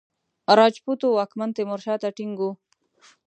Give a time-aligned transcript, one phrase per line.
[0.59, 2.51] راجپوتو واکمن تیمورشاه ته ټینګ وو.